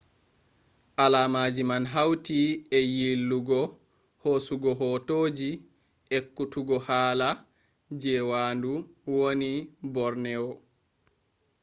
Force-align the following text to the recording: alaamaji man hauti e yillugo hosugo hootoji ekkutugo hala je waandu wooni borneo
alaamaji 1.03 1.63
man 1.69 1.83
hauti 1.95 2.39
e 2.79 2.81
yillugo 2.97 3.59
hosugo 4.23 4.71
hootoji 4.79 5.51
ekkutugo 6.17 6.77
hala 6.87 7.29
je 8.01 8.13
waandu 8.29 8.73
wooni 9.11 9.51
borneo 9.93 10.49